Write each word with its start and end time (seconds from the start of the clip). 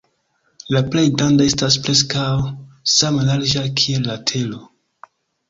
La 0.75 0.79
plej 0.95 1.03
granda 1.19 1.45
estas 1.49 1.77
preskaŭ 1.83 2.31
same 2.95 3.27
larĝa 3.29 3.65
kiel 3.83 4.09
la 4.09 4.19
Tero. 4.33 4.65